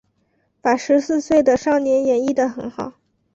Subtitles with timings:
[0.61, 2.93] 把十四岁的少年演绎的很好